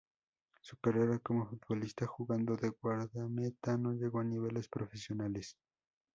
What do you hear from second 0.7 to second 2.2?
carrera como futbolista,